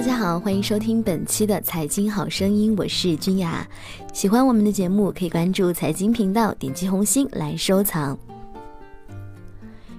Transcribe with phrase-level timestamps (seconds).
[0.00, 3.68] 大家好，欢迎收听本期的财经好声音，我是君雅。
[4.14, 8.18] 喜欢我们的节目，可以关注财经频道，点击红心来收藏。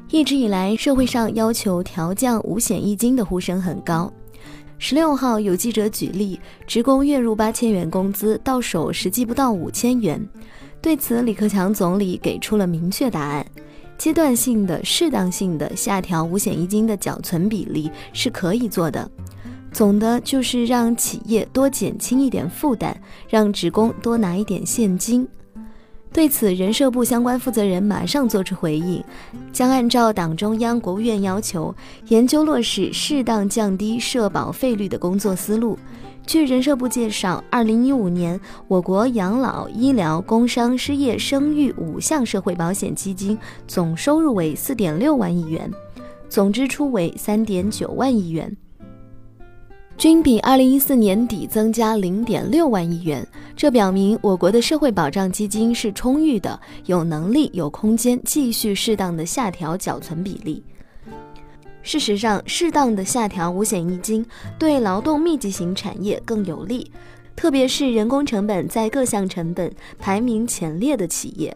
[0.09, 4.11] 一直以来，社会上要求调降五险一金的呼声很高。
[4.79, 10.19] 十六号，有记者举例，职工月入八千元工资，到手实际不到五千元。
[10.81, 13.45] 对此，李克强总理给出了明确答案：
[13.99, 19.07] 阶段性的、适当性的下调五险一金的缴存比例是可以做的。
[19.71, 22.95] 总的就是让企业多减轻一点负担，
[23.29, 25.27] 让职工多拿一点现金。
[26.13, 29.01] 对此，人社部相关负责人马上作出回应，
[29.53, 31.73] 将按照党中央、国务院要求，
[32.09, 35.79] 研究落实适当降低社保费率的工作思路。
[36.27, 45.71] 据人社部介绍，二零一五年我国养老、医疗、工伤、失业、生育五项社会保险基金总收入为四点六万亿元，
[46.27, 48.55] 总支出为三点九万亿元。
[50.01, 53.23] 均比二零一四年底增加零点六万亿元，
[53.55, 60.63] 这表明我国的社会保障基金是充裕的，有能力、有空间继续适当的下调缴存比例。
[61.83, 64.25] 事实上，适当的下调五险一金
[64.57, 66.91] 对劳动密集型产业更有利，
[67.35, 71.55] 特别是人工成本在各项成本排名前列的企业。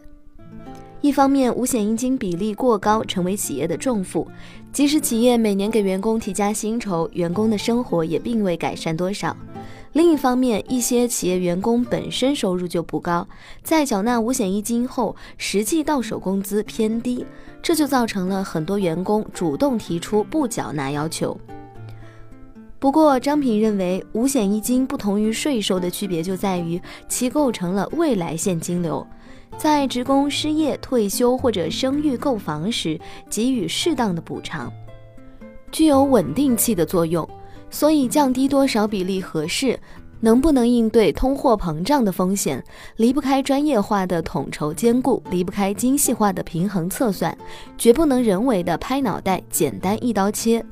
[1.01, 4.27] 一方面，五险一金比例过高，成为企业的重负。
[4.75, 9.33] 即使企业每年给员工提加薪酬，员工的生活也并未改善多少。
[9.93, 13.25] 另一方面，一些企业员工本身收入就不高，
[13.63, 17.25] 在缴纳五险一金后，实际到手工资偏低，
[17.61, 21.39] 这就造成了很多员工主动提出不缴纳要求。
[22.77, 29.07] 不过，张平认为，五险一金不同于税收的区别就在于其构成了未来现金流。
[29.57, 34.71] 在职工失业、退休或者生育、购房时给予适当的补偿，
[35.71, 37.27] 具有稳定器的作用。
[37.71, 39.77] 所以降低多少比例合适，
[40.21, 42.63] 能不能应对通货膨胀的风险，
[42.97, 47.35] 离不开专业化的统筹兼顾，离不开精细化的平衡测算，
[47.77, 50.63] 绝不能人为的拍脑袋、简单一刀切。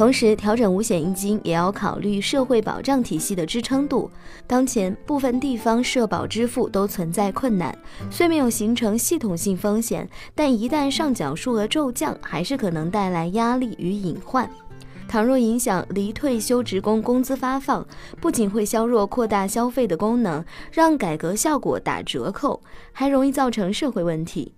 [0.00, 4.10] 同时，调整五险一金也要考虑社会保障体系的支撑度。
[4.46, 7.76] 当前，部分地方社保支付都存在困难，
[8.10, 14.48] 虽没有形成系统性风险，但一旦上缴数额骤降，还是可能带来压力与隐患。
[15.06, 17.86] 倘若影响离退休职工工资发放，
[18.22, 24.54] 不仅会削弱扩大消费的功能，让改革效果打折扣，还容易造成社会问题。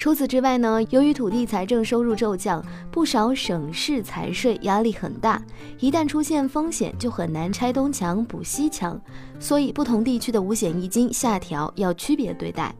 [0.00, 5.42] 除此之外呢，由于土地财政收入骤降，不少省市财税压力很大，
[5.78, 8.98] 一旦出现风险，就很难拆东墙补西墙。
[9.38, 12.74] 所以，不同地区的五险一金下调要区别对待。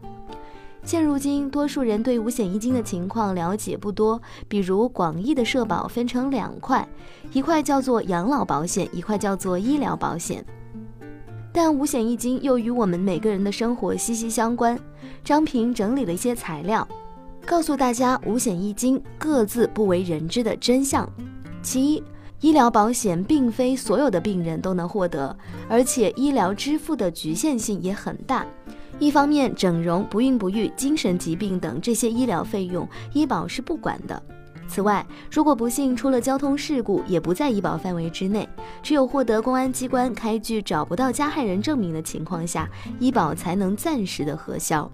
[0.82, 6.88] 现如今，多数人对五险一金的情况了解不多，比如广义的社保分成两块，
[7.34, 10.42] 一块叫做养老保险，一块叫做医疗保险。
[11.52, 14.78] 但五险一金又与我们每个人的生活息息相关。
[15.22, 16.88] 张平整理了一些材料。
[17.46, 21.08] 告诉大家五险一金各自不为人知的真相。
[21.62, 22.02] 其一，
[22.40, 25.36] 医疗保险并非所有的病人都能获得，
[25.68, 28.46] 而且医疗支付的局限性也很大。
[28.98, 34.22] 一方面，整容、不孕不育、精神疾病等这些医疗费用，医保是不管的。
[34.68, 38.48] 此外，如果不幸出了交通事故，也不在医保范围之内。
[38.82, 42.68] 只有获得公安机关开具找不到加害人证明的情况下，
[43.00, 44.88] 医保才能暂时的核销。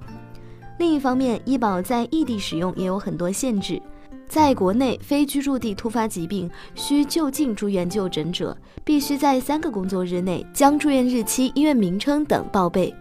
[0.79, 3.81] 另一方面，医保在异地使用也有很多限制。
[4.29, 12.93] 在国内，非居住地突发疾病需就近住院就诊者，必须在三个工作日内将住院日期、医院名称等报备。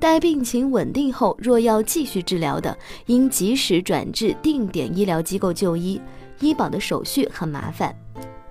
[0.00, 2.76] 待病情稳定后，若要继续治疗的，
[3.06, 6.00] 应及时转至定点医疗机构就医。
[6.40, 7.94] 医保的手续很麻烦。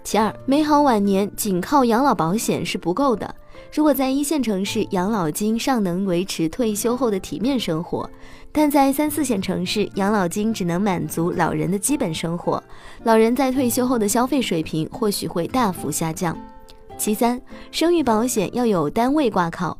[0.04, 3.34] 其二，美好晚年仅靠养老保险是不够的。
[3.74, 8.08] 如果在一线城市，养老金尚能维持退休后的体面生活。
[8.52, 12.62] 但在三四线城市，养老金只能满足老人的基本生活，
[13.04, 16.38] 老人在退休后的消费水平或许会大幅下降。
[16.98, 17.42] 其三，
[17.72, 19.78] 生育保险要有单位挂靠，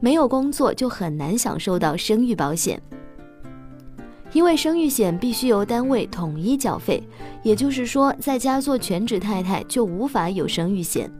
[0.00, 2.80] 没有工作就很难享受到生育保险，
[4.32, 7.02] 因为生育险必须由单位统一缴费，
[7.42, 11.10] 也就是说，在家做全职太太就无法有生育险。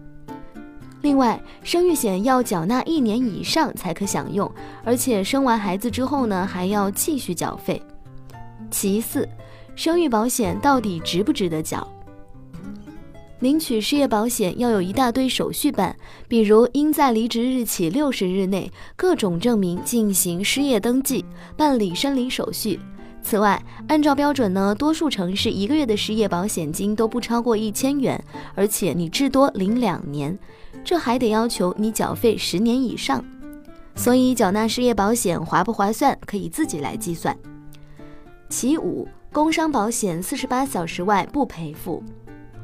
[1.02, 4.50] 另外，生育险要缴纳一年以上才可享用，
[4.84, 7.82] 而且生完孩子之后呢，还要继续缴费。
[8.70, 9.28] 其次，
[9.74, 11.86] 生育保险到底值不值得缴？
[13.40, 15.94] 领取失业保险要有一大堆手续办，
[16.28, 21.24] 比如应在离职日起六十日内各种证明进行失业登记，
[21.56, 22.78] 办理申领手续。
[23.22, 28.22] 此外，按照标准呢，多数城市一个月的失业保险金都不超过一千元，
[28.54, 30.36] 而且你至多领两年，
[30.84, 33.24] 这还得要求你缴费十年以上。
[33.94, 37.36] 所以缴纳失业保险划不划算，可以自己来计算。
[38.48, 42.02] 其五，工伤保险四十八小时外不赔付。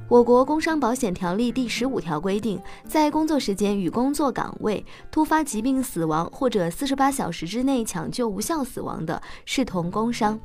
[0.09, 10.41] 我国工伤保险条例第十五条规定，在工作时间与工作岗位突发疾病死亡或者四十八小时之内抢救无效死亡的，视同工伤。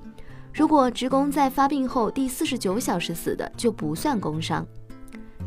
[0.53, 4.67] 如果职工在发病后第四十九小时死的，就不算工伤。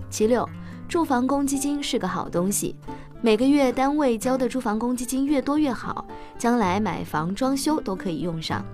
[0.08, 0.48] 其六，
[0.88, 2.74] 住房公积金是个好东西，
[3.20, 6.06] 每个月单位交的住房公积金越多越好，
[6.38, 8.64] 将来买房装修都可以用上。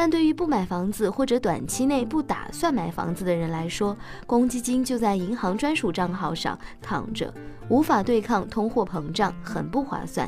[0.00, 3.94] 但对于不买房子或者短期内不打算买房子的人来说，
[4.26, 7.30] 公积金就在银行专属账号上躺着，
[7.68, 10.26] 无法对抗通货膨胀，很不划算。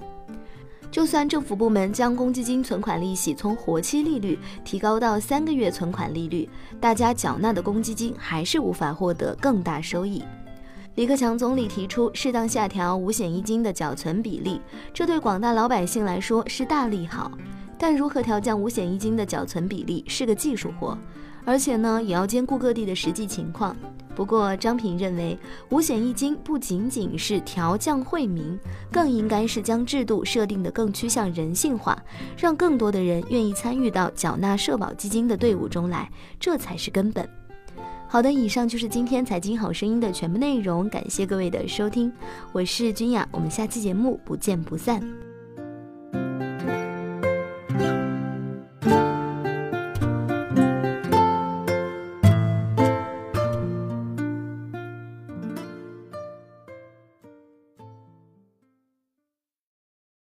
[0.90, 6.46] 就算政府部门将公积金存款利息从活期利率提高到三个月存款利率，
[6.78, 10.22] 大家缴纳的公积金还是无法获得更大收益。
[10.96, 14.60] 李克强总理提出适当下调五险一金的缴存比例，
[14.92, 17.32] 这对广大老百姓来说是大利好。
[17.82, 20.96] 但如何调降五险一金的缴存比例是个技术活，
[21.44, 23.76] 而且呢也要兼顾各地的实际情况。
[24.14, 25.36] 不过张平认为，
[25.70, 28.56] 五险一金不仅仅是调降惠民，
[28.92, 32.00] 更应该是将制度设定的更趋向人性化，
[32.36, 36.08] 让更多的人愿意参与到缴纳社保基金的队伍中来，
[36.38, 37.28] 这才是根本。
[38.06, 42.12] 好的，以上就是今天财经好声音的全部内容，感谢各位的收听，
[42.52, 45.02] 我是君雅，我们下期节目不见不散。